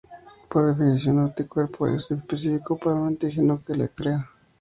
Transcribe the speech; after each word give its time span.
Por 0.49 0.65
definición, 0.65 1.19
un 1.19 1.25
anticuerpo 1.25 1.87
es 1.87 2.09
específico 2.09 2.75
para 2.75 2.95
un 2.95 3.09
antígeno 3.09 3.61
que 3.63 3.75
lo 3.75 3.87
crea. 3.87 4.27